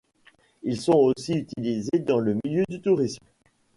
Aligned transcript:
Ils 0.63 0.81
sont 0.81 0.97
aussi 1.15 1.33
utilisés 1.33 1.99
dans 1.99 2.17
le 2.17 2.35
milieu 2.43 2.63
du 2.67 2.81
tourisme. 2.81 3.23